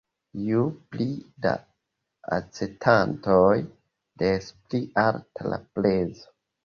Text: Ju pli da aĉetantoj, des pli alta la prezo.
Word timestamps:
Ju 0.43 0.61
pli 0.93 1.05
da 1.45 1.51
aĉetantoj, 2.37 3.59
des 4.23 4.49
pli 4.57 4.85
alta 5.07 5.51
la 5.53 5.65
prezo. 5.79 6.35